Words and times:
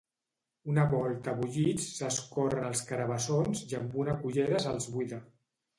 Una 0.71 0.85
volta 0.93 1.35
bullits 1.41 1.85
s'escorren 1.99 2.67
els 2.71 2.83
carabassons 2.89 3.65
i 3.71 3.79
amb 3.83 4.03
una 4.07 4.19
cullera 4.27 4.65
se’ls 4.67 4.95
buida. 4.97 5.27